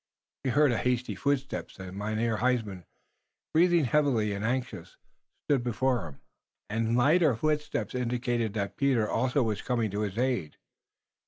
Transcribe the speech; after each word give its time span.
He 0.43 0.49
heard 0.49 0.71
a 0.71 0.79
hasty 0.79 1.13
footstep, 1.13 1.69
and 1.77 1.95
Mynheer 1.95 2.37
Huysman, 2.37 2.85
breathing 3.53 3.85
heavily 3.85 4.33
and 4.33 4.43
anxious, 4.43 4.97
stood 5.47 5.63
before 5.63 6.07
him. 6.07 6.15
Other 6.71 6.87
and 6.87 6.97
lighter 6.97 7.35
footsteps 7.35 7.93
indicated 7.93 8.55
that 8.55 8.77
Peter 8.77 9.07
also 9.07 9.43
was 9.43 9.61
coming 9.61 9.91
to 9.91 9.99
his 10.01 10.17
aid. 10.17 10.57